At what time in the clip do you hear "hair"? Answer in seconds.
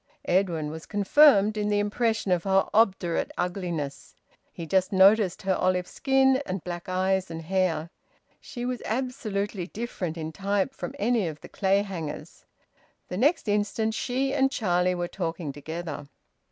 7.43-7.91